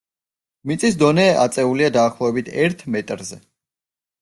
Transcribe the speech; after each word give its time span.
მიწის 0.71 0.97
დონე 1.03 1.25
აწეულია 1.43 1.91
დაახლოებით 1.99 2.51
ერთ 2.65 2.85
მეტრზე. 2.97 3.41